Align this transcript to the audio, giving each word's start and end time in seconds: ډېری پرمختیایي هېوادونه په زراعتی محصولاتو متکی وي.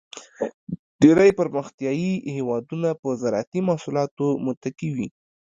ډېری 1.01 1.31
پرمختیایي 1.39 2.13
هېوادونه 2.35 2.89
په 3.01 3.09
زراعتی 3.21 3.59
محصولاتو 3.69 4.25
متکی 4.45 4.89
وي. 4.95 5.07